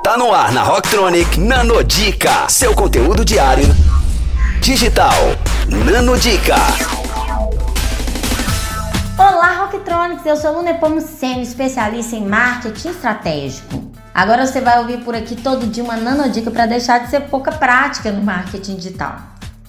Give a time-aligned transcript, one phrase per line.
[0.00, 3.66] Tá no ar na Rocktronic Nanodica, seu conteúdo diário
[4.60, 5.12] digital.
[5.68, 6.56] Nanodica.
[9.16, 10.26] Olá, Rocktronics!
[10.26, 13.92] Eu sou Luna Pomuceno, especialista em marketing estratégico.
[14.12, 17.52] Agora você vai ouvir por aqui todo dia uma nanodica para deixar de ser pouca
[17.52, 19.16] prática no marketing digital.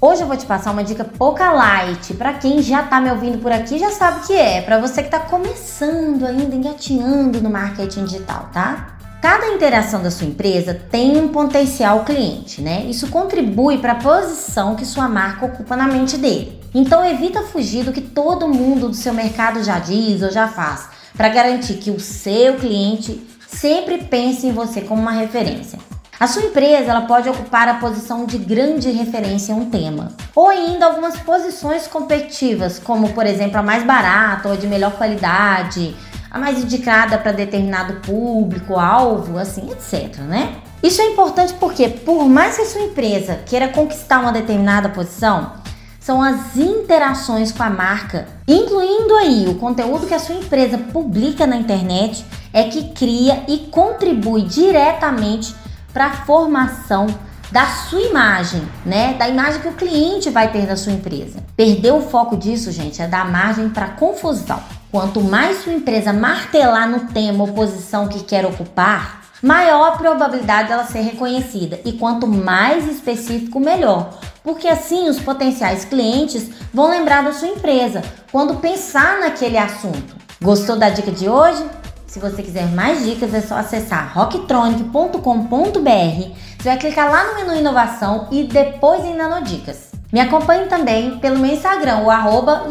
[0.00, 2.14] Hoje eu vou te passar uma dica pouca light.
[2.14, 4.62] Para quem já tá me ouvindo por aqui já sabe o que é.
[4.62, 9.01] Para você que tá começando ainda, engatinhando no marketing digital, tá?
[9.22, 12.84] Cada interação da sua empresa tem um potencial cliente, né?
[12.86, 16.60] Isso contribui para a posição que sua marca ocupa na mente dele.
[16.74, 20.88] Então evita fugir do que todo mundo do seu mercado já diz ou já faz,
[21.16, 25.78] para garantir que o seu cliente sempre pense em você como uma referência.
[26.18, 30.48] A sua empresa ela pode ocupar a posição de grande referência em um tema, ou
[30.48, 35.94] ainda algumas posições competitivas, como por exemplo a mais barata ou de melhor qualidade,
[36.32, 40.56] a mais indicada para determinado público, alvo, assim, etc, né?
[40.82, 45.52] Isso é importante porque, por mais que a sua empresa queira conquistar uma determinada posição,
[46.00, 51.46] são as interações com a marca, incluindo aí o conteúdo que a sua empresa publica
[51.46, 55.54] na internet, é que cria e contribui diretamente
[55.92, 57.06] para a formação
[57.52, 59.14] da sua imagem, né?
[59.18, 61.40] Da imagem que o cliente vai ter da sua empresa.
[61.54, 64.60] Perder o foco disso, gente, é dar margem para confusão.
[64.92, 70.68] Quanto mais sua empresa martelar no tema ou posição que quer ocupar, maior a probabilidade
[70.68, 71.80] dela ser reconhecida.
[71.82, 74.10] E quanto mais específico, melhor.
[74.44, 80.14] Porque assim os potenciais clientes vão lembrar da sua empresa quando pensar naquele assunto.
[80.42, 81.64] Gostou da dica de hoje?
[82.06, 86.36] Se você quiser mais dicas, é só acessar rocktronic.com.br.
[86.58, 89.90] Você vai clicar lá no menu Inovação e depois em Nanodicas.
[90.12, 92.64] Me acompanhe também pelo meu Instagram, o arroba.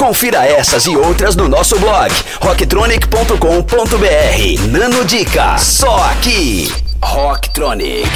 [0.00, 4.66] Confira essas e outras no nosso blog rocktronic.com.br.
[4.70, 6.72] Nano Dica, só aqui.
[7.02, 8.08] Rocktronic,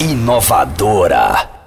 [0.00, 1.57] inovadora.